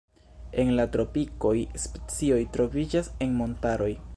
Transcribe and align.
En 0.61 0.71
la 0.77 0.85
tropikoj 0.95 1.53
specioj 1.83 2.41
troviĝas 2.57 3.13
en 3.27 3.37
montaroj. 3.43 3.93